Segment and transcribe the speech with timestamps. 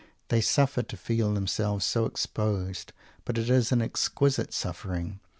[0.29, 2.91] They suffer to feel themselves so exposed,
[3.23, 5.19] but it is an exquisite suffering.